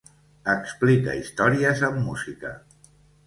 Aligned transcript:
Explica 0.53 1.13
històries 1.19 1.85
amb 1.89 2.01
música. 2.07 2.55